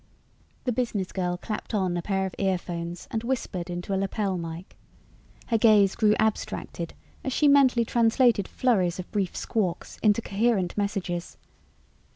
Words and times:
The 0.63 0.71
business 0.71 1.11
girl 1.11 1.37
clapped 1.37 1.75
on 1.75 1.95
a 1.95 2.01
pair 2.01 2.25
of 2.25 2.33
earphones 2.39 3.07
and 3.11 3.23
whispered 3.23 3.69
into 3.69 3.93
a 3.93 3.97
lapel 3.97 4.35
mike. 4.35 4.75
Her 5.49 5.59
gaze 5.59 5.93
grew 5.93 6.15
abstracted 6.17 6.95
as 7.23 7.31
she 7.33 7.47
mentally 7.47 7.85
translated 7.85 8.47
flurries 8.47 8.97
of 8.97 9.11
brief 9.11 9.35
squawks 9.35 9.99
into 10.01 10.23
coherent 10.23 10.75
messages. 10.75 11.37